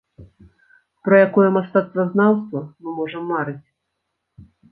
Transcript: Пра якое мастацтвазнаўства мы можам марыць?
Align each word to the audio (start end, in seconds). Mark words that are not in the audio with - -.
Пра 1.07 1.17
якое 1.25 1.49
мастацтвазнаўства 1.57 2.59
мы 2.81 2.89
можам 3.01 3.23
марыць? 3.35 3.65